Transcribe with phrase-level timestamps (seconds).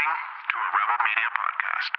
[0.00, 1.92] listening to a Rebel Media podcast.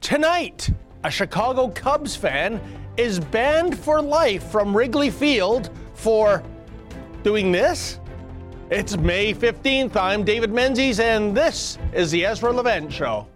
[0.00, 0.70] Tonight,
[1.04, 2.60] a Chicago Cubs fan
[2.96, 6.42] is banned for life from Wrigley Field for
[7.22, 8.00] doing this.
[8.70, 9.96] It's May 15th.
[9.96, 13.26] I'm David Menzies, and this is the Ezra Levant Show.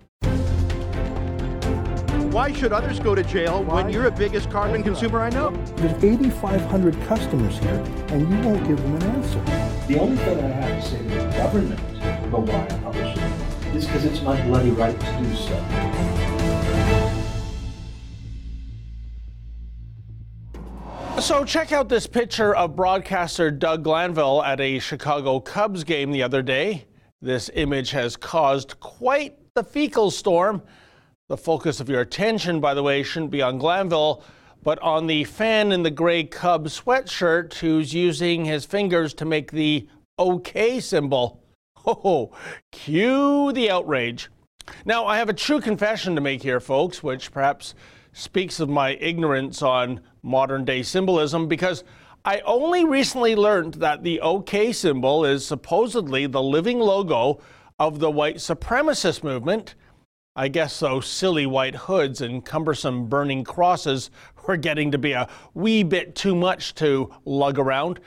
[2.33, 5.51] Why should others go to jail when you're the biggest carbon consumer I know?
[5.77, 9.41] There's 8,500 customers here, and you won't give them an answer.
[9.87, 11.81] The only thing I have to say to the government
[12.25, 12.82] about why I publish it
[13.75, 16.13] is because it's my bloody right to do so.
[21.21, 26.23] So, check out this picture of broadcaster Doug Glanville at a Chicago Cubs game the
[26.23, 26.87] other day.
[27.21, 30.63] This image has caused quite the fecal storm.
[31.29, 34.25] The focus of your attention, by the way, shouldn't be on Glanville,
[34.65, 39.53] but on the fan in the gray Cubs sweatshirt who's using his fingers to make
[39.53, 41.42] the OK symbol.
[41.87, 42.31] Oh,
[42.71, 44.29] cue the outrage.
[44.85, 47.75] Now, I have a true confession to make here, folks, which perhaps
[48.13, 51.83] speaks of my ignorance on modern day symbolism because
[52.25, 57.41] I only recently learned that the OK symbol is supposedly the living logo
[57.81, 59.75] of the white supremacist movement.
[60.37, 64.11] I guess those silly white hoods and cumbersome burning crosses
[64.47, 68.01] were getting to be a wee bit too much to lug around.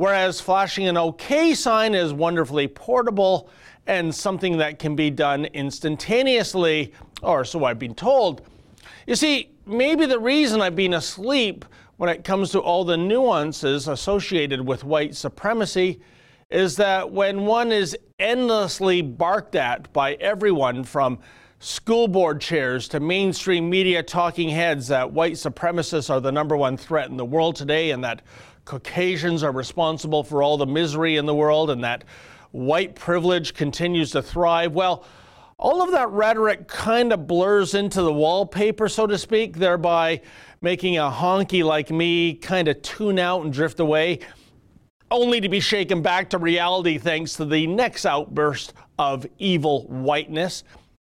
[0.00, 3.50] Whereas flashing an OK sign is wonderfully portable
[3.86, 8.40] and something that can be done instantaneously, or so I've been told.
[9.06, 11.66] You see, maybe the reason I've been asleep
[11.98, 16.00] when it comes to all the nuances associated with white supremacy
[16.48, 21.18] is that when one is endlessly barked at by everyone from
[21.58, 26.74] school board chairs to mainstream media talking heads that white supremacists are the number one
[26.74, 28.22] threat in the world today and that
[28.70, 32.04] Caucasians are responsible for all the misery in the world and that
[32.52, 34.74] white privilege continues to thrive.
[34.74, 35.04] Well,
[35.58, 40.20] all of that rhetoric kind of blurs into the wallpaper, so to speak, thereby
[40.60, 44.20] making a honky like me kind of tune out and drift away,
[45.10, 50.62] only to be shaken back to reality thanks to the next outburst of evil whiteness,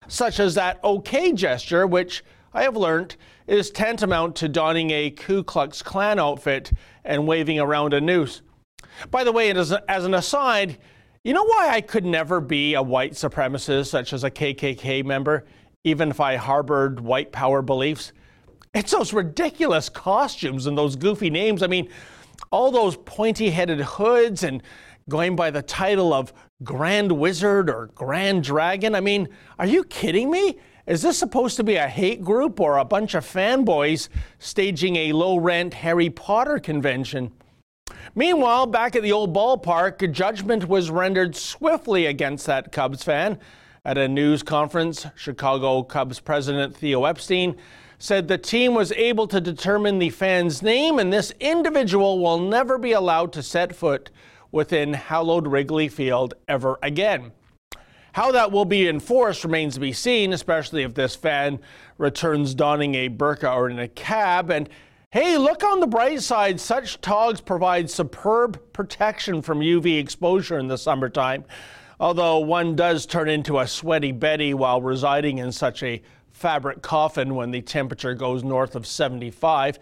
[0.09, 2.23] such as that OK gesture, which
[2.57, 6.73] I have learned is tantamount to donning a Ku Klux Klan outfit
[7.05, 8.41] and waving around a noose.
[9.11, 10.79] By the way, as, as an aside,
[11.23, 15.45] you know why I could never be a white supremacist, such as a KKK member,
[15.85, 18.15] even if I harbored white power beliefs?
[18.73, 21.63] It's those ridiculous costumes and those goofy names.
[21.63, 21.91] I mean,
[22.51, 24.63] all those pointy headed hoods and
[25.11, 26.33] going by the title of
[26.65, 28.95] Grand Wizard or Grand Dragon.
[28.95, 29.29] I mean,
[29.59, 30.59] are you kidding me?
[30.87, 34.09] Is this supposed to be a hate group or a bunch of fanboys
[34.39, 37.33] staging a low rent Harry Potter convention?
[38.15, 43.41] Meanwhile, back at the old ballpark, judgment was rendered swiftly against that Cubs fan.
[43.85, 47.57] At a news conference, Chicago Cubs president Theo Epstein
[47.99, 52.79] said the team was able to determine the fan's name and this individual will never
[52.79, 54.11] be allowed to set foot
[54.53, 57.33] within hallowed Wrigley Field ever again.
[58.17, 61.59] How that will be enforced remains to be seen, especially if this fan
[61.99, 64.49] returns donning a burqa or a niqab.
[64.49, 64.71] And
[65.11, 70.67] hey, look on the bright side, such togs provide superb protection from UV exposure in
[70.67, 71.45] the summertime.
[72.01, 76.01] Although one does turn into a sweaty Betty while residing in such a
[76.31, 79.79] fabric coffin when the temperature goes north of 75.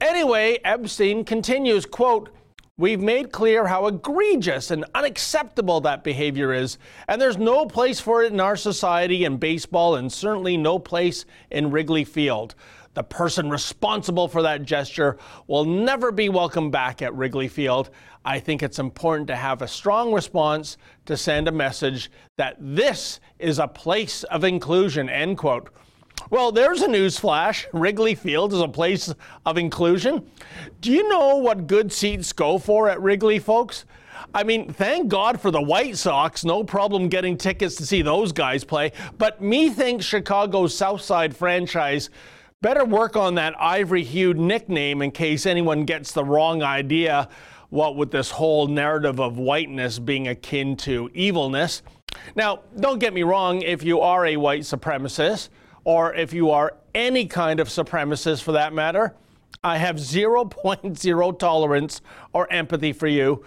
[0.00, 2.30] Anyway, Epstein continues, quote,
[2.76, 6.76] We've made clear how egregious and unacceptable that behavior is,
[7.06, 11.24] and there's no place for it in our society in baseball, and certainly no place
[11.52, 12.56] in Wrigley Field.
[12.94, 17.90] The person responsible for that gesture will never be welcome back at Wrigley Field.
[18.24, 20.76] I think it's important to have a strong response
[21.06, 25.72] to send a message that this is a place of inclusion, end quote.
[26.30, 27.66] Well, there's a news flash.
[27.72, 29.12] Wrigley Field is a place
[29.44, 30.26] of inclusion.
[30.80, 33.84] Do you know what good seats go for at Wrigley, folks?
[34.32, 36.44] I mean, thank God for the White Sox.
[36.44, 38.92] No problem getting tickets to see those guys play.
[39.18, 42.10] But me thinks Chicago's Southside franchise
[42.62, 47.28] better work on that ivory hued nickname in case anyone gets the wrong idea
[47.68, 51.82] what with this whole narrative of whiteness being akin to evilness.
[52.34, 55.48] Now, don't get me wrong, if you are a white supremacist,
[55.84, 59.14] or if you are any kind of supremacist for that matter,
[59.62, 62.00] I have 0.0 tolerance
[62.32, 63.44] or empathy for you.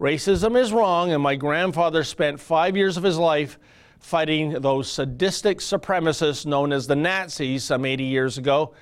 [0.00, 3.58] Racism is wrong, and my grandfather spent five years of his life
[3.98, 8.74] fighting those sadistic supremacists known as the Nazis some 80 years ago.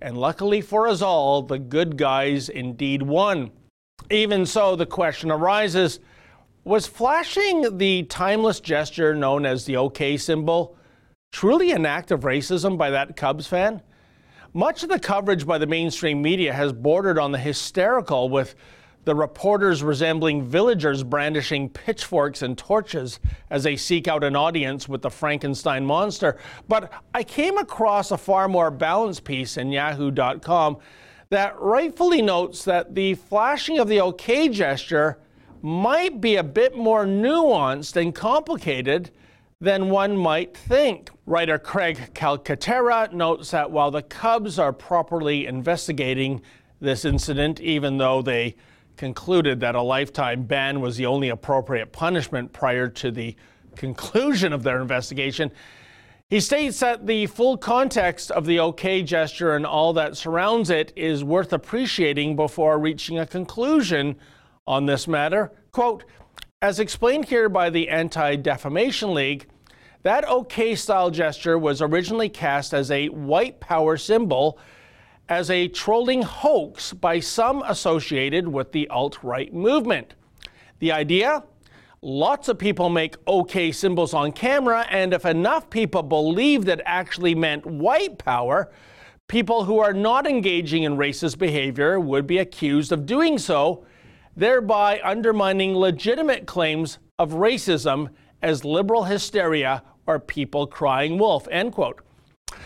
[0.00, 3.50] And luckily for us all, the good guys indeed won.
[4.10, 6.00] Even so, the question arises
[6.64, 10.76] Was flashing the timeless gesture known as the OK symbol
[11.40, 13.80] truly an act of racism by that Cubs fan?
[14.52, 18.54] Much of the coverage by the mainstream media has bordered on the hysterical, with
[19.06, 25.00] the reporters resembling villagers brandishing pitchforks and torches as they seek out an audience with
[25.00, 26.36] the Frankenstein monster.
[26.68, 30.76] But I came across a far more balanced piece in Yahoo.com
[31.30, 35.18] that rightfully notes that the flashing of the OK gesture
[35.62, 39.10] might be a bit more nuanced and complicated
[39.60, 41.10] than one might think.
[41.26, 46.40] Writer Craig Calcaterra notes that while the Cubs are properly investigating
[46.80, 48.56] this incident, even though they
[48.96, 53.36] concluded that a lifetime ban was the only appropriate punishment prior to the
[53.76, 55.50] conclusion of their investigation,
[56.28, 60.92] he states that the full context of the OK gesture and all that surrounds it
[60.96, 64.16] is worth appreciating before reaching a conclusion
[64.66, 65.52] on this matter.
[65.72, 66.04] Quote,
[66.62, 69.46] as explained here by the Anti Defamation League,
[70.02, 74.58] that OK style gesture was originally cast as a white power symbol
[75.30, 80.12] as a trolling hoax by some associated with the alt right movement.
[80.80, 81.44] The idea?
[82.02, 87.34] Lots of people make OK symbols on camera, and if enough people believe that actually
[87.34, 88.70] meant white power,
[89.28, 93.86] people who are not engaging in racist behavior would be accused of doing so
[94.40, 98.08] thereby undermining legitimate claims of racism
[98.40, 102.00] as liberal hysteria or people crying wolf, end quote.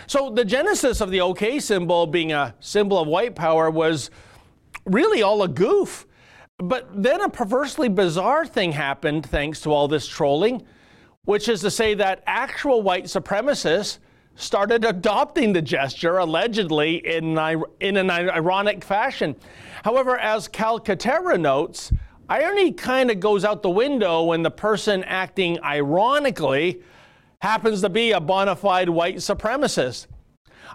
[0.06, 4.10] So the genesis of the OK symbol being a symbol of white power was
[4.86, 6.06] really all a goof.
[6.58, 10.62] But then a perversely bizarre thing happened thanks to all this trolling,
[11.24, 13.98] which is to say that actual white supremacists
[14.36, 17.36] started adopting the gesture allegedly in,
[17.80, 19.34] in an ironic fashion.
[19.84, 21.92] However, as Calcaterra notes,
[22.26, 26.80] irony kind of goes out the window when the person acting ironically
[27.42, 30.06] happens to be a bona fide white supremacist.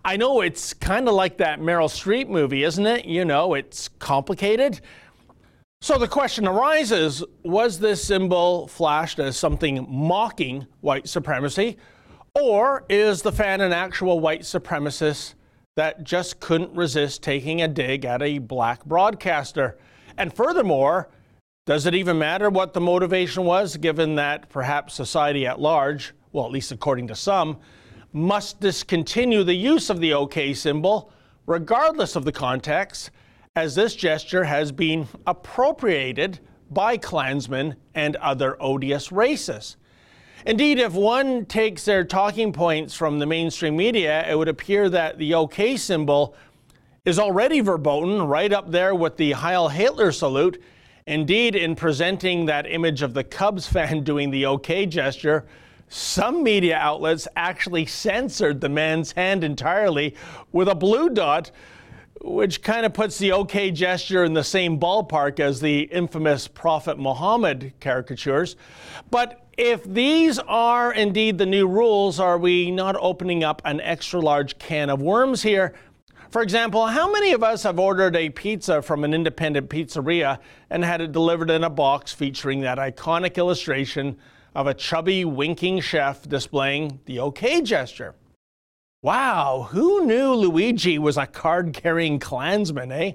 [0.05, 3.05] I know it's kind of like that Meryl Streep movie, isn't it?
[3.05, 4.79] You know, it's complicated.
[5.81, 11.77] So the question arises was this symbol flashed as something mocking white supremacy?
[12.39, 15.33] Or is the fan an actual white supremacist
[15.75, 19.77] that just couldn't resist taking a dig at a black broadcaster?
[20.17, 21.09] And furthermore,
[21.65, 26.45] does it even matter what the motivation was, given that perhaps society at large, well,
[26.45, 27.59] at least according to some,
[28.11, 31.11] must discontinue the use of the OK symbol,
[31.45, 33.11] regardless of the context,
[33.55, 36.39] as this gesture has been appropriated
[36.71, 39.75] by Klansmen and other odious racists?
[40.45, 45.17] Indeed, if one takes their talking points from the mainstream media, it would appear that
[45.17, 46.35] the OK symbol
[47.03, 50.61] is already verboten, right up there with the Heil Hitler salute.
[51.07, 55.45] Indeed, in presenting that image of the Cubs fan doing the OK gesture,
[55.89, 60.15] some media outlets actually censored the man's hand entirely
[60.51, 61.51] with a blue dot,
[62.21, 66.97] which kind of puts the OK gesture in the same ballpark as the infamous Prophet
[66.97, 68.55] Muhammad caricatures.
[69.09, 74.19] But if these are indeed the new rules, are we not opening up an extra
[74.19, 75.73] large can of worms here?
[76.29, 80.39] For example, how many of us have ordered a pizza from an independent pizzeria
[80.69, 84.15] and had it delivered in a box featuring that iconic illustration
[84.53, 88.13] of a chubby, winking chef displaying the OK gesture?
[89.01, 93.13] Wow, who knew Luigi was a card carrying Klansman, eh?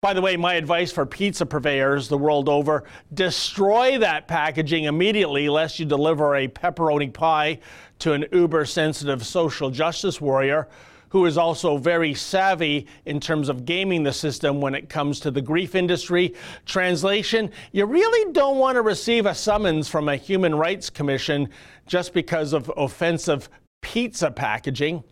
[0.00, 5.48] By the way, my advice for pizza purveyors the world over destroy that packaging immediately
[5.48, 7.58] lest you deliver a pepperoni pie
[7.98, 10.68] to an uber sensitive social justice warrior
[11.08, 15.32] who is also very savvy in terms of gaming the system when it comes to
[15.32, 16.32] the grief industry.
[16.64, 21.48] Translation You really don't want to receive a summons from a human rights commission
[21.86, 23.48] just because of offensive
[23.82, 25.04] pizza packaging.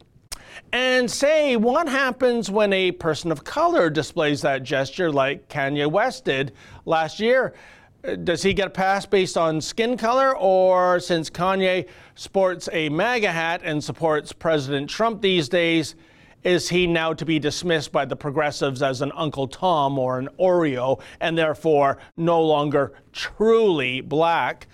[0.72, 6.24] And say, what happens when a person of color displays that gesture like Kanye West
[6.24, 6.52] did
[6.86, 7.54] last year?
[8.02, 12.88] Uh, does he get a pass based on skin color, or since Kanye sports a
[12.88, 15.94] MAGA hat and supports President Trump these days,
[16.42, 20.28] is he now to be dismissed by the progressives as an Uncle Tom or an
[20.38, 24.66] Oreo and therefore no longer truly black?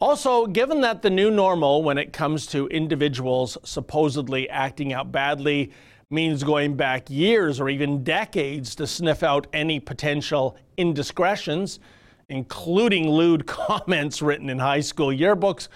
[0.00, 5.72] Also, given that the new normal when it comes to individuals supposedly acting out badly
[6.08, 11.80] means going back years or even decades to sniff out any potential indiscretions,
[12.28, 15.66] including lewd comments written in high school yearbooks,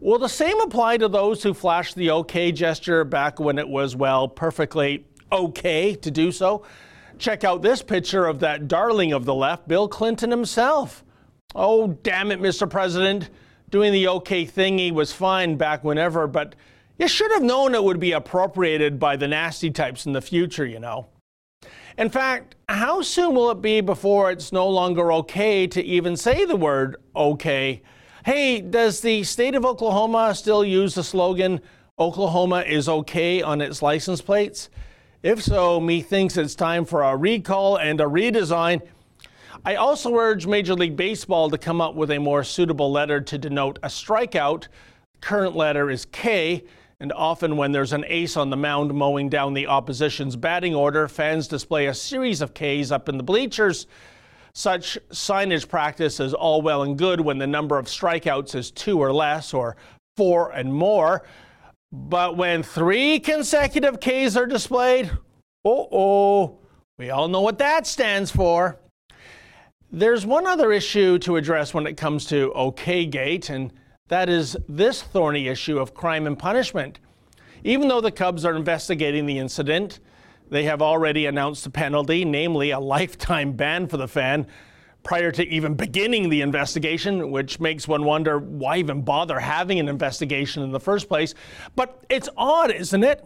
[0.00, 3.94] will the same apply to those who flashed the OK gesture back when it was,
[3.94, 6.64] well, perfectly okay to do so?
[7.18, 11.04] Check out this picture of that darling of the left, Bill Clinton himself.
[11.54, 12.68] Oh, damn it, Mr.
[12.68, 13.30] President.
[13.70, 16.56] Doing the OK thingy was fine back whenever, but
[16.98, 20.66] you should have known it would be appropriated by the nasty types in the future,
[20.66, 21.06] you know.
[21.96, 26.44] In fact, how soon will it be before it's no longer okay to even say
[26.44, 27.82] the word okay?
[28.24, 31.60] Hey, does the state of Oklahoma still use the slogan,
[31.98, 34.68] Oklahoma is okay on its license plates?
[35.22, 38.82] If so, methinks it's time for a recall and a redesign.
[39.62, 43.36] I also urge Major League Baseball to come up with a more suitable letter to
[43.36, 44.62] denote a strikeout.
[44.62, 46.64] The current letter is K,
[46.98, 51.08] and often when there's an ace on the mound mowing down the opposition's batting order,
[51.08, 53.86] fans display a series of Ks up in the bleachers.
[54.54, 58.98] Such signage practice is all well and good when the number of strikeouts is two
[58.98, 59.76] or less or
[60.16, 61.22] four and more.
[61.92, 65.10] But when three consecutive Ks are displayed,
[65.66, 66.58] oh oh,
[66.98, 68.78] we all know what that stands for.
[69.92, 73.72] There's one other issue to address when it comes to OK Gate, and
[74.06, 77.00] that is this thorny issue of crime and punishment.
[77.64, 79.98] Even though the Cubs are investigating the incident,
[80.48, 84.46] they have already announced a penalty, namely a lifetime ban for the fan,
[85.02, 89.88] prior to even beginning the investigation, which makes one wonder why even bother having an
[89.88, 91.34] investigation in the first place.
[91.74, 93.24] But it's odd, isn't it?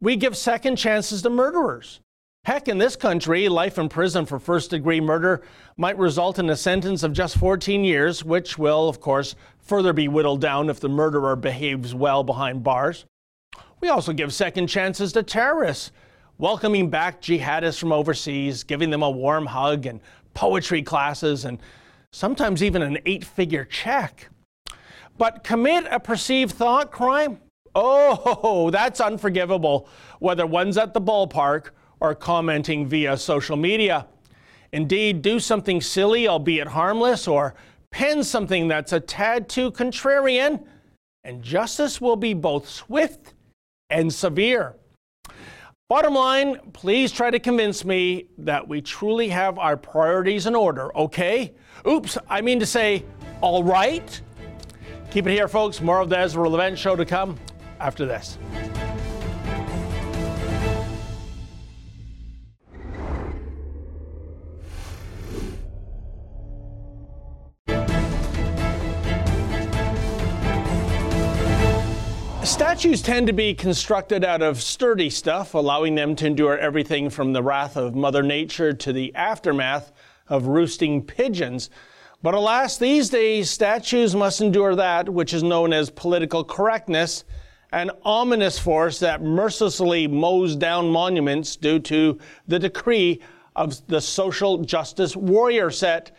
[0.00, 1.98] We give second chances to murderers.
[2.46, 5.42] Heck, in this country, life in prison for first degree murder
[5.76, 10.06] might result in a sentence of just 14 years, which will, of course, further be
[10.06, 13.04] whittled down if the murderer behaves well behind bars.
[13.80, 15.90] We also give second chances to terrorists,
[16.38, 20.00] welcoming back jihadists from overseas, giving them a warm hug and
[20.32, 21.58] poetry classes, and
[22.12, 24.28] sometimes even an eight figure check.
[25.18, 27.40] But commit a perceived thought crime?
[27.74, 29.88] Oh, that's unforgivable,
[30.20, 34.06] whether one's at the ballpark or commenting via social media.
[34.72, 37.54] Indeed, do something silly, albeit harmless, or
[37.90, 40.64] pen something that's a tad too contrarian,
[41.24, 43.34] and justice will be both swift
[43.90, 44.76] and severe.
[45.88, 50.94] Bottom line, please try to convince me that we truly have our priorities in order,
[50.96, 51.54] okay?
[51.86, 53.04] Oops, I mean to say,
[53.40, 54.20] all right?
[55.12, 55.80] Keep it here, folks.
[55.80, 57.38] More of the Ezra Levant Show to come
[57.78, 58.36] after this.
[72.56, 77.34] Statues tend to be constructed out of sturdy stuff, allowing them to endure everything from
[77.34, 79.92] the wrath of Mother Nature to the aftermath
[80.28, 81.68] of roosting pigeons.
[82.22, 87.24] But alas, these days, statues must endure that which is known as political correctness,
[87.72, 93.20] an ominous force that mercilessly mows down monuments due to the decree
[93.54, 96.10] of the social justice warrior set.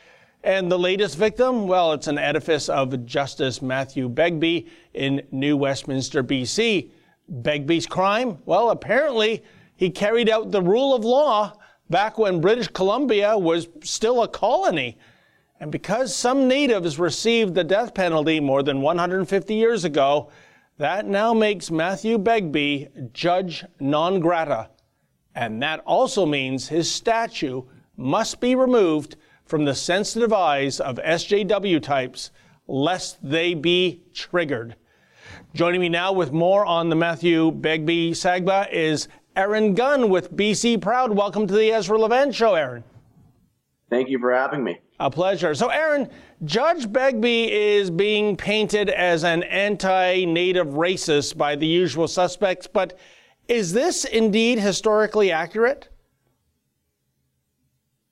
[0.44, 6.24] And the latest victim, well, it's an edifice of Justice Matthew Begbie in New Westminster,
[6.24, 6.92] BC.
[7.28, 8.38] Begbie's crime?
[8.46, 9.44] Well, apparently
[9.76, 11.54] he carried out the rule of law
[11.90, 14.98] back when British Columbia was still a colony.
[15.60, 20.30] And because some natives received the death penalty more than 150 years ago,
[20.78, 24.70] that now makes Matthew Begbie judge non grata.
[25.34, 27.64] And that also means his statue
[27.96, 29.16] must be removed
[29.48, 32.32] from the sensitive eyes of SJW types,
[32.68, 34.76] lest they be triggered.
[35.54, 40.82] Joining me now with more on the Matthew Begbie Sagba is Aaron Gunn with BC
[40.82, 41.16] Proud.
[41.16, 42.84] Welcome to the Ezra Levant Show, Aaron.
[43.90, 44.80] Thank you for having me.
[45.00, 45.56] A pleasure.
[45.56, 46.10] So, Aaron,
[46.44, 52.98] Judge Begbie is being painted as an anti native racist by the usual suspects, but
[53.48, 55.88] is this indeed historically accurate?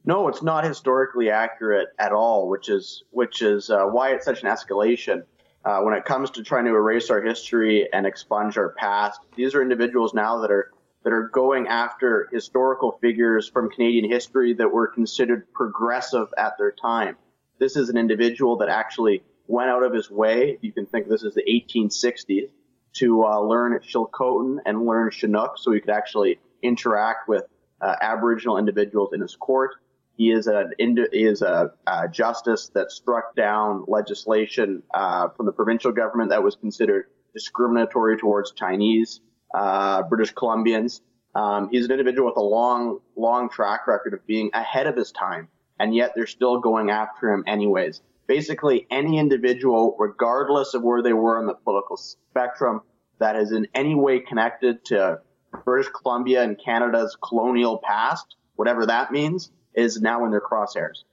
[0.08, 4.44] No, it's not historically accurate at all, which is which is uh, why it's such
[4.44, 5.24] an escalation.
[5.64, 9.56] Uh, when it comes to trying to erase our history and expunge our past, these
[9.56, 10.72] are individuals now that are
[11.04, 16.72] that are going after historical figures from Canadian history that were considered progressive at their
[16.72, 17.16] time.
[17.60, 20.60] This is an individual that actually went out of his way.
[20.62, 22.50] You can think this is the 1860s
[22.94, 27.44] to uh, learn Chilcotin and learn Chinook, so he could actually interact with
[27.82, 29.72] uh, Aboriginal individuals in his court.
[30.18, 35.52] He is a he is a, a justice that struck down legislation uh, from the
[35.52, 39.20] provincial government that was considered discriminatory towards Chinese,
[39.54, 41.02] uh, British Columbians.
[41.36, 45.12] Um, he's an individual with a long, long track record of being ahead of his
[45.12, 48.02] time, and yet they're still going after him anyways.
[48.26, 52.82] Basically, any individual, regardless of where they were on the political spectrum,
[53.20, 55.20] that is in any way connected to
[55.64, 61.04] British Columbia and Canada's colonial past, whatever that means, is now in their crosshairs.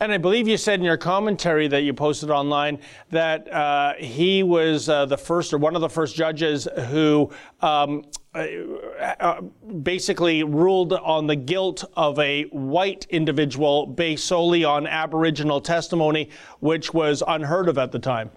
[0.00, 4.42] And I believe you said in your commentary that you posted online that uh, he
[4.42, 8.02] was uh, the first or one of the first judges who um,
[8.34, 8.46] uh,
[9.20, 9.40] uh
[9.82, 16.28] basically ruled on the guilt of a white individual based solely on Aboriginal testimony,
[16.58, 18.30] which was unheard of at the time.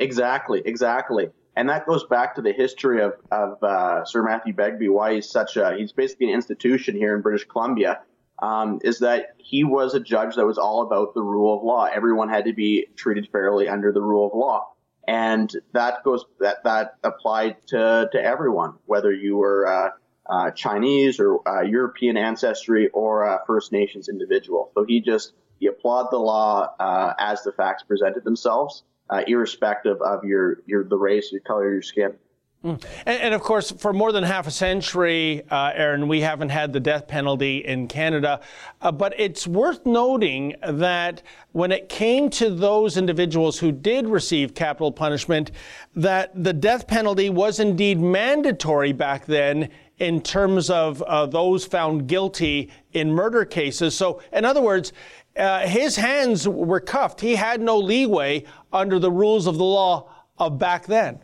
[0.00, 1.30] Exactly, exactly.
[1.56, 5.30] And that goes back to the history of, of uh, Sir Matthew Begbie, why he's
[5.30, 8.00] such a, he's basically an institution here in British Columbia
[8.40, 11.84] um, is that he was a judge that was all about the rule of law.
[11.84, 14.70] Everyone had to be treated fairly under the rule of law.
[15.06, 19.90] And that goes that that applied to to everyone, whether you were uh,
[20.26, 24.70] uh, Chinese or uh, European ancestry or First Nations individual.
[24.74, 30.00] So he just he applied the law uh, as the facts presented themselves, uh, irrespective
[30.00, 32.14] of your your the race, your color, your skin.
[32.64, 32.82] Mm.
[33.04, 36.72] And, and, of course, for more than half a century, uh, Aaron, we haven't had
[36.72, 38.40] the death penalty in Canada.
[38.80, 44.54] Uh, but it's worth noting that when it came to those individuals who did receive
[44.54, 45.50] capital punishment,
[45.94, 49.68] that the death penalty was indeed mandatory back then
[49.98, 53.94] in terms of uh, those found guilty in murder cases.
[53.94, 54.94] So, in other words,
[55.36, 57.20] uh, his hands were cuffed.
[57.20, 61.20] He had no leeway under the rules of the law of back then.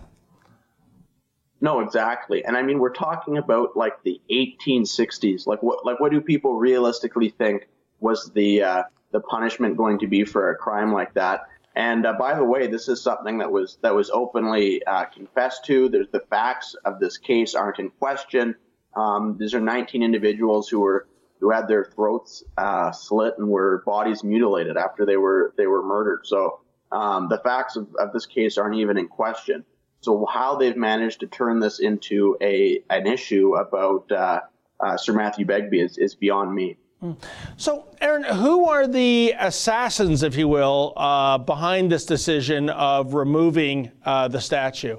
[1.60, 2.44] No, exactly.
[2.44, 5.46] And I mean, we're talking about like the 1860s.
[5.46, 7.68] Like what, like what do people realistically think
[8.00, 11.42] was the, uh, the punishment going to be for a crime like that?
[11.76, 15.64] And uh, by the way, this is something that was that was openly uh, confessed
[15.66, 15.88] to.
[15.88, 18.56] There's the facts of this case aren't in question.
[18.96, 21.06] Um, these are 19 individuals who were
[21.40, 25.82] who had their throats uh, slit and were bodies mutilated after they were they were
[25.82, 26.22] murdered.
[26.24, 29.64] So um, the facts of, of this case aren't even in question.
[30.00, 34.40] So how they've managed to turn this into a an issue about uh,
[34.80, 36.76] uh, Sir Matthew Begbie is, is beyond me.
[37.00, 37.12] Hmm.
[37.56, 43.90] So, Aaron, who are the assassins, if you will, uh, behind this decision of removing
[44.04, 44.98] uh, the statue?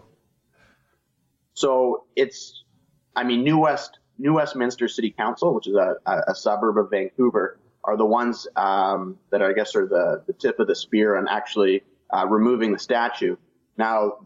[1.53, 2.63] So it's,
[3.15, 5.96] I mean, New West New Westminster City Council, which is a,
[6.27, 10.59] a suburb of Vancouver, are the ones um, that I guess are the, the tip
[10.59, 13.35] of the spear on actually uh, removing the statue.
[13.77, 14.20] Now,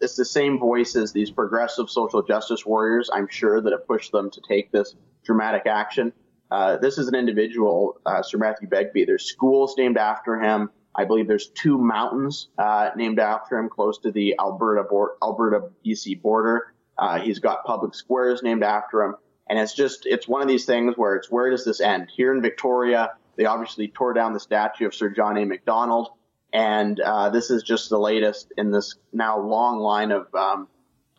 [0.00, 4.30] it's the same voices, these progressive social justice warriors, I'm sure, that have pushed them
[4.30, 6.12] to take this dramatic action.
[6.50, 9.04] Uh, this is an individual, uh, Sir Matthew Begbie.
[9.04, 10.70] There's schools named after him.
[10.94, 14.82] I believe there's two mountains uh, named after him close to the Alberta
[15.22, 16.74] Alberta BC border.
[16.98, 19.14] Uh, he's got public squares named after him,
[19.48, 22.10] and it's just it's one of these things where it's where does this end?
[22.14, 25.46] Here in Victoria, they obviously tore down the statue of Sir John A.
[25.46, 26.08] Macdonald.
[26.52, 30.68] And uh, this is just the latest in this now long line of um,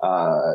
[0.01, 0.53] uh,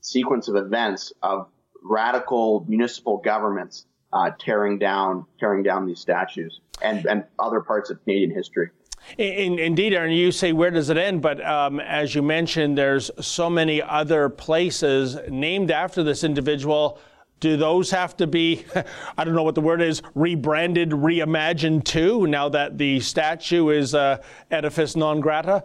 [0.00, 1.48] sequence of events of
[1.82, 8.02] radical municipal governments uh, tearing down tearing down these statues and, and other parts of
[8.04, 8.70] Canadian history.
[9.16, 11.22] In, indeed, Aaron, you say where does it end?
[11.22, 16.98] But um, as you mentioned, there's so many other places named after this individual
[17.40, 18.64] do those have to be,
[19.16, 23.94] I don't know what the word is, rebranded, reimagined too, now that the statue is
[23.94, 25.64] uh, edifice non grata?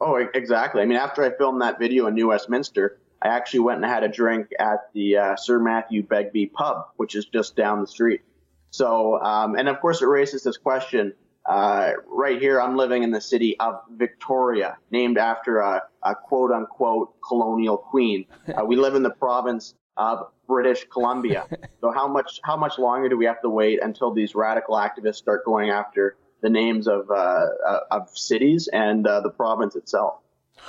[0.00, 0.82] Oh, exactly.
[0.82, 4.02] I mean, after I filmed that video in New Westminster, I actually went and had
[4.02, 8.22] a drink at the uh, Sir Matthew Begbie pub, which is just down the street.
[8.70, 11.12] So, um, and of course, it raises this question.
[11.46, 16.50] Uh, right here, I'm living in the city of Victoria, named after a, a quote
[16.50, 18.26] unquote colonial queen.
[18.52, 21.46] Uh, we live in the province of British Columbia.
[21.80, 25.16] so how much how much longer do we have to wait until these radical activists
[25.16, 30.21] start going after the names of uh, uh, of cities and uh, the province itself?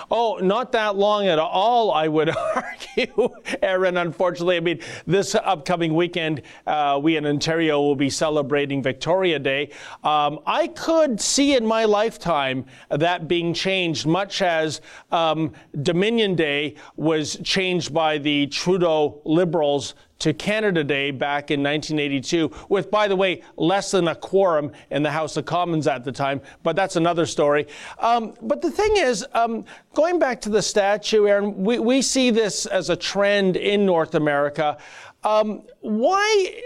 [0.09, 3.29] Oh, not that long at all, I would argue,
[3.61, 3.97] Aaron.
[3.97, 9.69] Unfortunately, I mean, this upcoming weekend, uh, we in Ontario will be celebrating Victoria Day.
[10.03, 16.75] Um, I could see in my lifetime that being changed, much as um, Dominion Day
[16.95, 23.15] was changed by the Trudeau Liberals to Canada Day back in 1982, with, by the
[23.15, 26.95] way, less than a quorum in the House of Commons at the time, but that's
[26.95, 27.67] another story.
[27.99, 32.29] Um, but the thing is, um, going back to the statue, Aaron, we, we see
[32.29, 34.77] this as a trend in North America.
[35.23, 36.61] Um, why,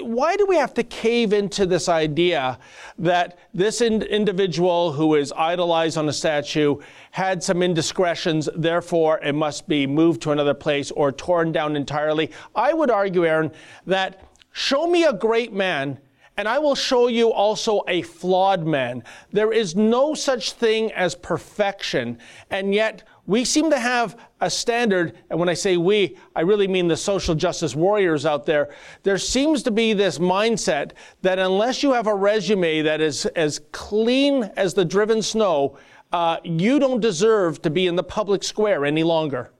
[0.00, 2.58] why do we have to cave into this idea
[2.98, 6.76] that this in- individual who is idolized on a statue
[7.10, 12.30] had some indiscretions, therefore it must be moved to another place or torn down entirely?
[12.54, 13.52] I would argue, Aaron,
[13.86, 15.98] that show me a great man
[16.38, 19.02] and I will show you also a flawed man.
[19.32, 22.18] There is no such thing as perfection,
[22.48, 26.66] and yet we seem to have a standard, and when I say we, I really
[26.66, 28.74] mean the social justice warriors out there.
[29.02, 33.60] There seems to be this mindset that unless you have a resume that is as
[33.70, 35.76] clean as the driven snow,
[36.10, 39.50] uh, you don't deserve to be in the public square any longer.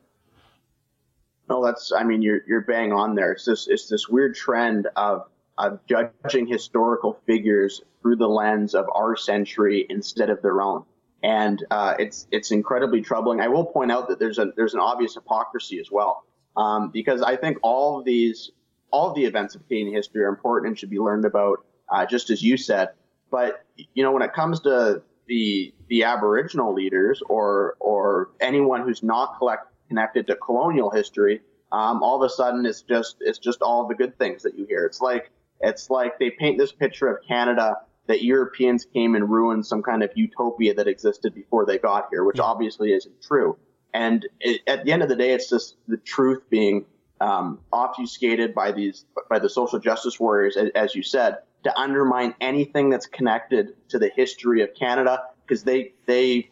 [1.51, 1.93] No, that's.
[1.93, 3.33] I mean, you're you're bang on there.
[3.33, 5.29] It's this it's this weird trend of
[5.59, 10.85] of judging historical figures through the lens of our century instead of their own
[11.23, 13.41] and uh, it's it's incredibly troubling.
[13.41, 16.25] I will point out that there's a there's an obvious hypocrisy as well,
[16.57, 18.51] um, because I think all of these
[18.91, 22.07] all of the events of Canadian history are important and should be learned about, uh,
[22.07, 22.91] just as you said.
[23.31, 29.03] But you know, when it comes to the the Aboriginal leaders or or anyone who's
[29.03, 33.61] not collect, connected to colonial history, um, all of a sudden it's just it's just
[33.61, 34.85] all the good things that you hear.
[34.85, 39.65] It's like it's like they paint this picture of Canada that Europeans came and ruined
[39.65, 43.57] some kind of utopia that existed before they got here, which obviously isn't true.
[43.95, 46.87] And it, at the end of the day, it's just the truth being
[47.21, 52.35] um, obfuscated by these by the social justice warriors, as, as you said, to undermine
[52.41, 56.51] anything that's connected to the history of Canada, because they they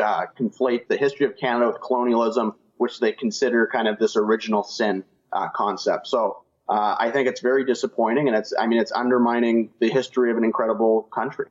[0.00, 4.62] uh, conflate the history of Canada with colonialism, which they consider kind of this original
[4.62, 6.06] sin uh, concept.
[6.06, 10.30] So uh, I think it's very disappointing, and it's I mean it's undermining the history
[10.30, 11.46] of an incredible country.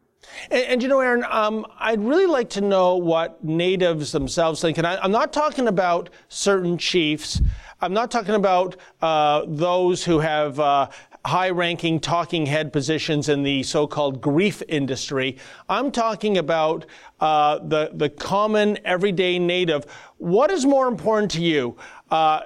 [0.49, 4.78] And, and you know, Aaron, um, I'd really like to know what natives themselves think.
[4.78, 7.41] And I, am not talking about certain chiefs.
[7.82, 10.88] I'm not talking about uh, those who have uh,
[11.25, 15.38] high ranking talking head positions in the so called grief industry.
[15.67, 16.85] I'm talking about
[17.19, 19.85] uh, the, the common everyday native.
[20.17, 21.77] What is more important to you?
[22.11, 22.41] Uh,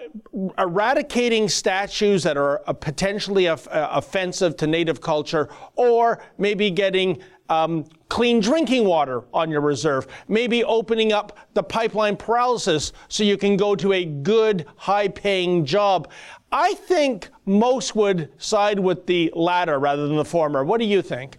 [0.58, 7.84] eradicating statues that are uh, potentially uh, offensive to native culture, or maybe getting um,
[8.10, 13.56] clean drinking water on your reserve, maybe opening up the pipeline paralysis so you can
[13.56, 16.10] go to a good, high paying job.
[16.52, 20.64] I think most would side with the latter rather than the former.
[20.64, 21.38] What do you think?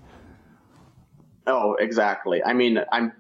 [1.46, 2.42] Oh, exactly.
[2.44, 3.12] I mean, I'm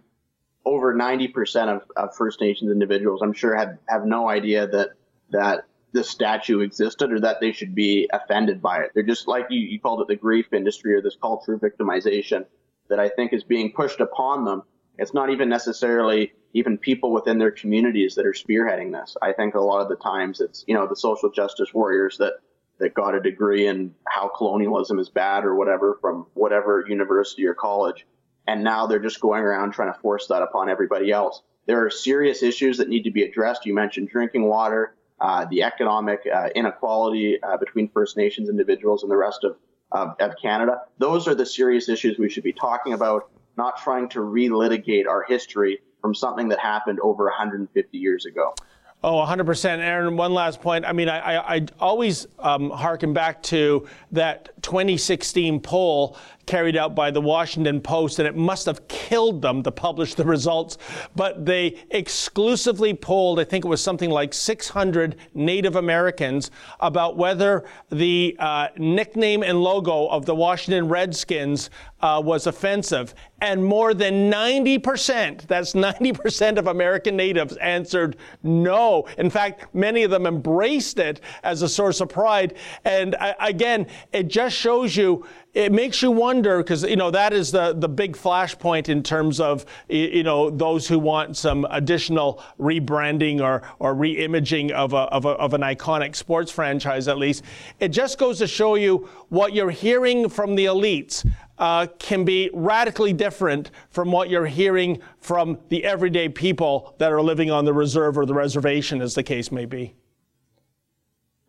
[0.64, 4.90] over 90% of, of First Nations individuals, I'm sure, have, have no idea that
[5.32, 8.92] that this statue existed or that they should be offended by it.
[8.94, 12.46] They're just like you, you called it the grief industry or this culture victimization
[12.90, 14.62] that I think is being pushed upon them.
[14.98, 19.16] It's not even necessarily even people within their communities that are spearheading this.
[19.22, 22.34] I think a lot of the times it's, you know, the social justice warriors that,
[22.78, 27.54] that got a degree in how colonialism is bad or whatever from whatever university or
[27.54, 28.06] college.
[28.46, 31.42] And now they're just going around trying to force that upon everybody else.
[31.66, 33.64] There are serious issues that need to be addressed.
[33.64, 39.12] You mentioned drinking water, uh, the economic uh, inequality uh, between First Nations individuals and
[39.12, 39.56] the rest of,
[39.92, 40.82] of, of Canada.
[40.98, 45.24] Those are the serious issues we should be talking about, not trying to relitigate our
[45.28, 48.54] history from something that happened over 150 years ago.
[49.02, 49.78] Oh, 100%.
[49.78, 50.84] Aaron, one last point.
[50.84, 56.16] I mean, I, I, I always um, harken back to that 2016 poll
[56.50, 60.24] carried out by the Washington Post, and it must have killed them to publish the
[60.24, 60.78] results.
[61.14, 67.64] But they exclusively polled, I think it was something like 600 Native Americans, about whether
[67.90, 71.70] the uh, nickname and logo of the Washington Redskins
[72.00, 73.14] uh, was offensive.
[73.42, 79.06] And more than 90%, that's 90% of American natives answered no.
[79.18, 82.56] In fact, many of them embraced it as a source of pride.
[82.84, 87.32] And uh, again, it just shows you it makes you wonder because you know that
[87.32, 92.42] is the the big flashpoint in terms of you know those who want some additional
[92.58, 97.44] rebranding or or reimaging of a, of, a, of an iconic sports franchise at least.
[97.80, 101.28] It just goes to show you what you're hearing from the elites.
[101.58, 107.20] Uh, can be radically different from what you're hearing from the everyday people that are
[107.20, 109.94] living on the reserve or the reservation, as the case may be.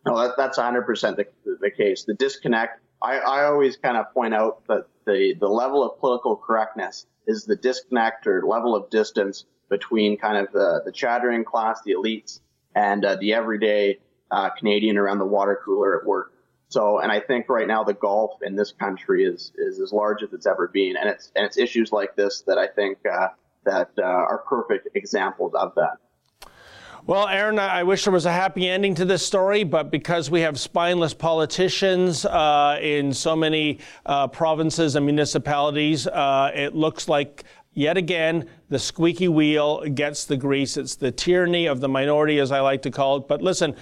[0.04, 1.26] No, that, that's 100% the,
[1.62, 2.04] the case.
[2.04, 6.36] The disconnect I, I always kind of point out that the, the level of political
[6.36, 11.80] correctness is the disconnect or level of distance between kind of the, the chattering class,
[11.84, 12.40] the elites,
[12.74, 13.98] and uh, the everyday
[14.30, 16.32] uh, Canadian around the water cooler at work.
[16.68, 20.22] So, and I think right now the gulf in this country is is as large
[20.22, 23.28] as it's ever been, and it's and it's issues like this that I think uh,
[23.64, 25.98] that uh, are perfect examples of that.
[27.04, 30.42] Well, Aaron, I wish there was a happy ending to this story, but because we
[30.42, 37.42] have spineless politicians uh, in so many uh, provinces and municipalities, uh, it looks like
[37.74, 40.76] yet again the squeaky wheel gets the grease.
[40.76, 43.26] It's the tyranny of the minority, as I like to call it.
[43.26, 43.74] But listen,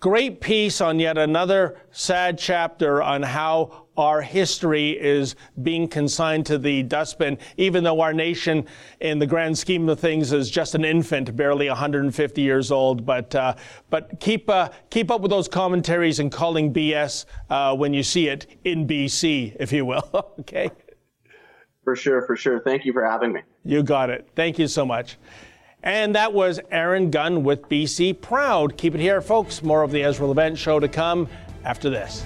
[0.00, 6.58] great piece on yet another sad chapter on how our history is being consigned to
[6.58, 8.66] the dustbin, even though our nation,
[9.00, 13.06] in the grand scheme of things, is just an infant, barely 150 years old.
[13.06, 13.54] But uh,
[13.90, 18.28] but keep uh, keep up with those commentaries and calling BS uh, when you see
[18.28, 20.08] it in BC, if you will.
[20.40, 20.70] okay.
[21.84, 22.60] For sure, for sure.
[22.60, 23.42] Thank you for having me.
[23.64, 24.28] You got it.
[24.34, 25.18] Thank you so much.
[25.82, 28.76] And that was Aaron Gunn with BC Proud.
[28.76, 29.62] Keep it here, folks.
[29.62, 31.28] More of the Ezra Levant Show to come
[31.64, 32.24] after this.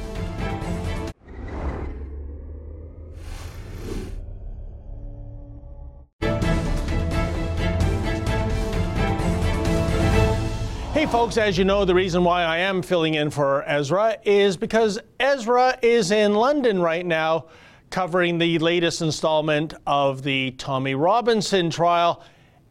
[10.92, 14.58] Hey, folks, as you know, the reason why I am filling in for Ezra is
[14.58, 17.46] because Ezra is in London right now
[17.88, 22.22] covering the latest installment of the Tommy Robinson trial.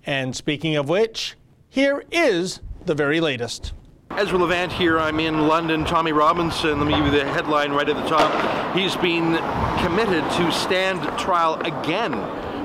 [0.05, 1.35] And speaking of which,
[1.69, 3.73] here is the very latest.
[4.11, 4.99] Ezra Levant here.
[4.99, 5.85] I'm in London.
[5.85, 8.75] Tommy Robinson, let me give you the headline right at the top.
[8.75, 9.37] He's been
[9.83, 12.13] committed to stand trial again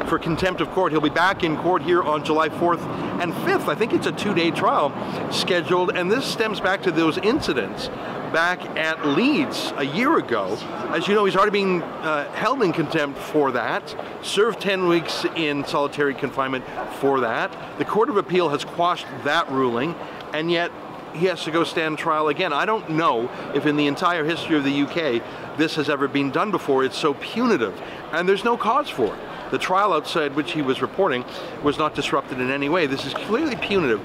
[0.06, 0.92] for contempt of court.
[0.92, 2.80] He'll be back in court here on July 4th
[3.20, 3.68] and 5th.
[3.68, 4.92] I think it's a two day trial
[5.30, 7.88] scheduled, and this stems back to those incidents
[8.34, 10.58] back at Leeds a year ago.
[10.90, 15.24] As you know, he's already been uh, held in contempt for that, served 10 weeks
[15.36, 17.78] in solitary confinement for that.
[17.78, 19.94] The Court of Appeal has quashed that ruling,
[20.32, 20.72] and yet
[21.12, 22.52] he has to go stand trial again.
[22.52, 25.22] I don't know if in the entire history of the UK
[25.56, 26.84] this has ever been done before.
[26.84, 29.20] It's so punitive, and there's no cause for it.
[29.50, 31.24] The trial outside which he was reporting
[31.62, 32.86] was not disrupted in any way.
[32.86, 34.00] This is clearly punitive.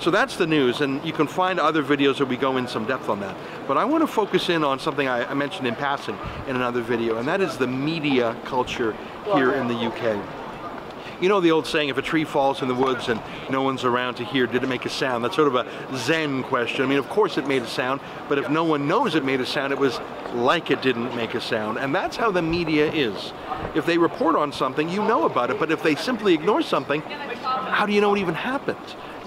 [0.00, 2.84] So that's the news, and you can find other videos where we go in some
[2.86, 3.36] depth on that.
[3.66, 7.18] But I want to focus in on something I, mentioned in passing in another video,
[7.18, 8.96] and that is the media culture
[9.34, 10.22] here in the UK.
[11.20, 13.84] You know the old saying, if a tree falls in the woods and no one's
[13.84, 15.24] around to hear, did it make a sound?
[15.24, 16.84] That's sort of a Zen question.
[16.84, 19.40] I mean, of course it made a sound, but if no one knows it made
[19.40, 20.00] a sound, it was
[20.34, 21.78] like it didn't make a sound.
[21.78, 23.32] And that's how the media is.
[23.74, 27.00] If they report on something, you know about it, but if they simply ignore something,
[27.00, 28.78] how do you know it even happened?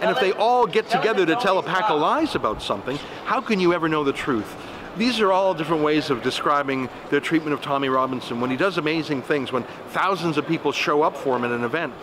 [0.02, 3.42] And if they all get together to tell a pack of lies about something, how
[3.42, 4.56] can you ever know the truth?
[4.96, 8.78] These are all different ways of describing their treatment of Tommy Robinson when he does
[8.78, 11.94] amazing things, when thousands of people show up for him at an event.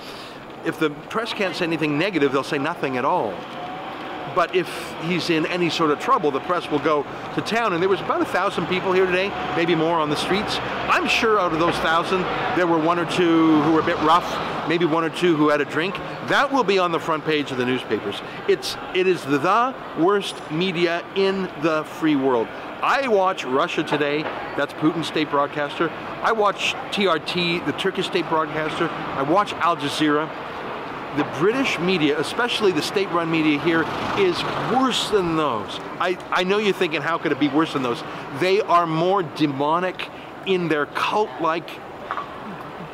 [0.65, 3.35] If the press can't say anything negative, they'll say nothing at all.
[4.35, 4.69] But if
[5.03, 7.73] he's in any sort of trouble, the press will go to town.
[7.73, 10.59] And there was about a thousand people here today, maybe more on the streets.
[10.89, 12.23] I'm sure out of those thousand,
[12.57, 15.49] there were one or two who were a bit rough, maybe one or two who
[15.49, 15.95] had a drink.
[16.29, 18.21] That will be on the front page of the newspapers.
[18.49, 22.49] It's it is the worst media in the free world.
[22.83, 24.23] I watch Russia Today,
[24.59, 25.89] that's Putin's state broadcaster.
[26.23, 28.89] I watch TRT, the Turkish state broadcaster.
[28.91, 30.29] I watch Al Jazeera.
[31.17, 33.85] The British media, especially the state run media here,
[34.19, 35.79] is worse than those.
[36.01, 38.03] I, I know you're thinking, how could it be worse than those?
[38.41, 40.09] They are more demonic
[40.47, 41.69] in their cult like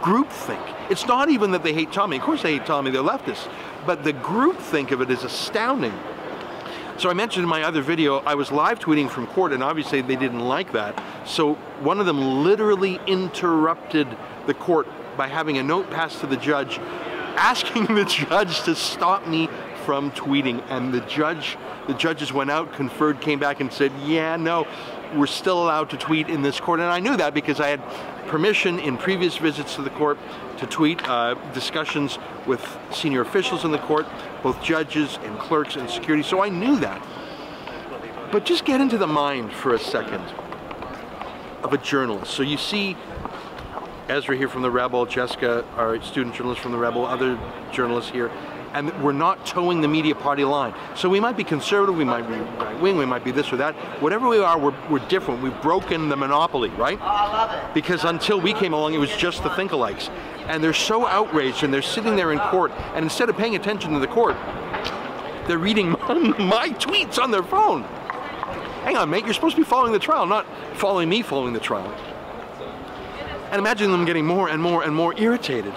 [0.02, 0.74] groupthink.
[0.90, 2.16] It's not even that they hate Tommy.
[2.16, 3.48] Of course they hate Tommy, they're leftists.
[3.87, 5.94] But the groupthink of it is astounding.
[6.98, 10.02] So I mentioned in my other video, I was live tweeting from court, and obviously
[10.02, 11.02] they didn't like that.
[11.26, 14.06] So one of them literally interrupted
[14.46, 16.78] the court by having a note passed to the judge
[17.40, 19.48] asking the judge to stop me
[19.87, 20.62] from tweeting.
[20.68, 24.68] And the judge, the judges went out, conferred, came back and said, yeah, no,
[25.16, 26.81] we're still allowed to tweet in this court.
[26.81, 27.83] And I knew that because I had
[28.29, 30.18] permission in previous visits to the court
[30.59, 34.07] to tweet uh, discussions with senior officials in the court,
[34.42, 36.22] both judges and clerks and security.
[36.22, 37.03] So I knew that.
[38.31, 40.22] But just get into the mind for a second
[41.64, 42.33] of a journalist.
[42.33, 42.96] So you see
[44.11, 47.38] Ezra here from the Rebel, Jessica, our student journalist from the Rebel, other
[47.70, 48.29] journalists here,
[48.73, 50.75] and we're not toeing the media party line.
[50.96, 53.57] So we might be conservative, we might be right wing, we might be this or
[53.59, 53.77] that.
[54.03, 55.40] Whatever we are, we're, we're different.
[55.42, 56.99] We've broken the monopoly, right?
[57.01, 57.73] Oh, I love it.
[57.73, 60.09] Because until we came along, it was just the think-alikes.
[60.49, 63.92] And they're so outraged and they're sitting there in court, and instead of paying attention
[63.92, 64.37] to the court,
[65.46, 67.85] they're reading my tweets on their phone.
[68.83, 71.61] Hang on, mate, you're supposed to be following the trial, not following me following the
[71.61, 71.94] trial.
[73.51, 75.75] And imagine them getting more and more and more irritated.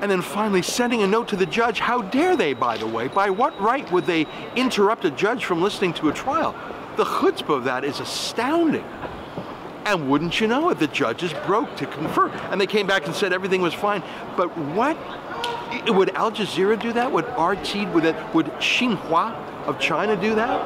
[0.00, 1.78] And then finally sending a note to the judge.
[1.78, 3.08] How dare they, by the way?
[3.08, 6.54] By what right would they interrupt a judge from listening to a trial?
[6.96, 8.84] The chutzpah of that is astounding.
[9.84, 12.28] And wouldn't you know it, the judges broke to confer.
[12.50, 14.02] And they came back and said everything was fine.
[14.36, 14.96] But what?
[15.88, 17.12] Would Al Jazeera do that?
[17.12, 19.34] Would RT, would, that, would Xinhua
[19.66, 20.60] of China do that?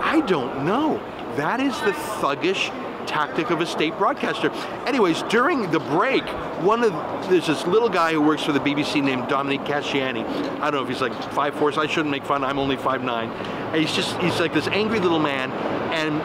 [0.00, 1.00] I don't know.
[1.36, 2.70] That is the thuggish
[3.06, 4.50] tactic of a state broadcaster.
[4.86, 6.24] Anyways, during the break,
[6.62, 6.92] one of
[7.28, 10.24] there's this little guy who works for the BBC named Dominic Casciani.
[10.60, 12.44] I don't know if he's like five four, so I shouldn't make fun.
[12.44, 13.30] I'm only five nine.
[13.30, 15.50] And he's just he's like this angry little man,
[15.92, 16.20] and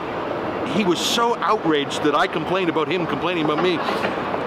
[0.75, 3.77] he was so outraged that I complained about him complaining about me.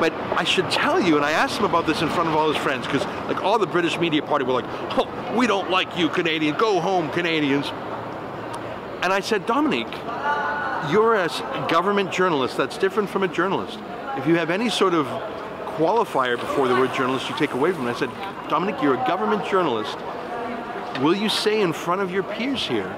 [0.00, 2.50] But I should tell you, and I asked him about this in front of all
[2.50, 4.64] his friends, because like all the British media party were like,
[4.98, 7.66] oh, we don't like you Canadian, go home Canadians.
[9.02, 9.86] And I said, Dominic,
[10.88, 11.28] you're a
[11.68, 13.78] government journalist, that's different from a journalist.
[14.16, 15.06] If you have any sort of
[15.76, 18.10] qualifier before the word journalist you take away from it, I said,
[18.48, 19.96] Dominic, you're a government journalist.
[21.00, 22.94] Will you say in front of your peers here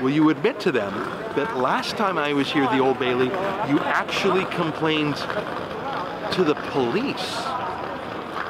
[0.00, 0.92] will you admit to them
[1.36, 7.36] that last time I was here the Old Bailey, you actually complained to the police?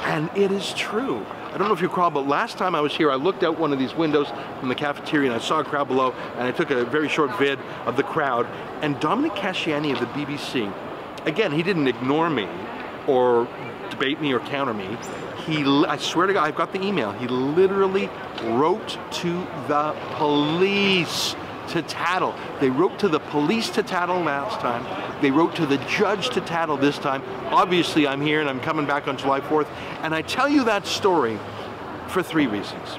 [0.04, 1.24] And it is true.
[1.52, 3.58] I don't know if you recall, but last time I was here, I looked out
[3.58, 4.28] one of these windows
[4.60, 7.36] from the cafeteria and I saw a crowd below, and I took a very short
[7.38, 8.46] vid of the crowd.
[8.82, 10.72] And Dominic Casciani of the BBC,
[11.26, 12.48] again, he didn't ignore me
[13.08, 13.48] or
[13.90, 14.96] debate me or counter me.
[15.44, 17.10] He, I swear to God, I've got the email.
[17.12, 18.08] He literally
[18.44, 19.32] wrote to
[19.66, 21.34] the police
[21.70, 22.34] to tattle.
[22.60, 24.84] They wrote to the police to tattle last time.
[25.22, 27.22] They wrote to the judge to tattle this time.
[27.46, 29.68] Obviously, I'm here and I'm coming back on July 4th.
[30.02, 31.38] And I tell you that story
[32.08, 32.98] for three reasons.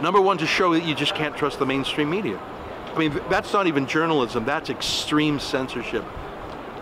[0.00, 2.38] Number one, to show that you just can't trust the mainstream media.
[2.94, 6.04] I mean, that's not even journalism, that's extreme censorship.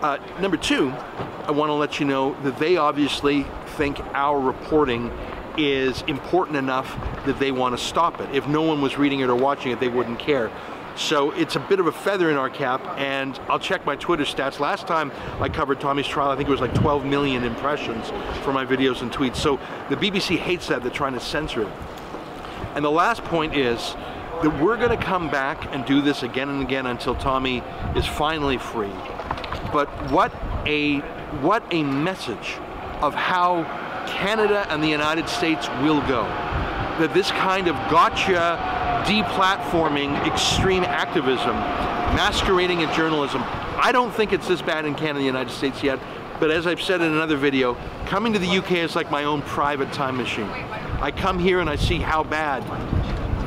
[0.01, 0.89] Uh, number two,
[1.45, 3.45] I want to let you know that they obviously
[3.77, 5.11] think our reporting
[5.57, 8.33] is important enough that they want to stop it.
[8.33, 10.51] If no one was reading it or watching it, they wouldn't care.
[10.95, 14.23] So it's a bit of a feather in our cap, and I'll check my Twitter
[14.23, 14.59] stats.
[14.59, 18.09] Last time I covered Tommy's trial, I think it was like 12 million impressions
[18.43, 19.35] for my videos and tweets.
[19.35, 21.69] So the BBC hates that, they're trying to censor it.
[22.75, 23.95] And the last point is
[24.41, 27.61] that we're going to come back and do this again and again until Tommy
[27.95, 28.93] is finally free.
[29.73, 30.31] But what
[30.65, 30.99] a
[31.41, 32.57] what a message
[33.01, 33.63] of how
[34.07, 36.23] Canada and the United States will go.
[36.99, 38.74] That this kind of gotcha,
[39.05, 41.55] deplatforming, extreme activism,
[42.15, 43.41] masquerading as journalism,
[43.77, 45.99] I don't think it's this bad in Canada and the United States yet.
[46.39, 49.41] But as I've said in another video, coming to the UK is like my own
[49.43, 50.49] private time machine.
[51.01, 52.63] I come here and I see how bad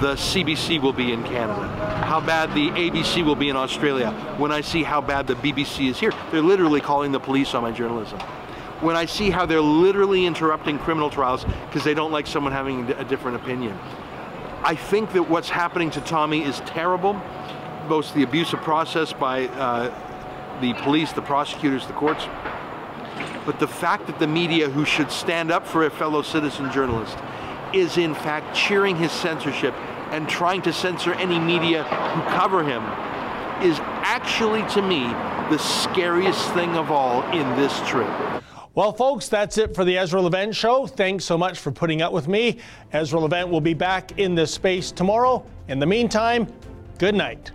[0.01, 1.67] the CBC will be in Canada,
[2.05, 5.91] how bad the ABC will be in Australia, when I see how bad the BBC
[5.91, 6.13] is here.
[6.31, 8.21] They're literally calling the police on my journalism.
[8.81, 12.89] When I see how they're literally interrupting criminal trials because they don't like someone having
[12.93, 13.77] a different opinion.
[14.63, 17.21] I think that what's happening to Tommy is terrible,
[17.89, 22.27] both the abusive process by uh, the police, the prosecutors, the courts,
[23.47, 27.17] but the fact that the media, who should stand up for a fellow citizen journalist,
[27.73, 29.75] is in fact cheering his censorship
[30.11, 32.83] and trying to censor any media who cover him
[33.63, 35.05] is actually, to me,
[35.51, 38.11] the scariest thing of all in this trip.
[38.75, 40.87] Well, folks, that's it for the Ezra Levant Show.
[40.87, 42.59] Thanks so much for putting up with me.
[42.93, 45.45] Ezra Levant will be back in this space tomorrow.
[45.69, 46.47] In the meantime,
[46.99, 47.51] good night.